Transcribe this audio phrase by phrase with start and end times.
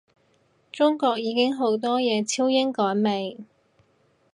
[0.71, 3.37] 中國已經好多嘢超英趕美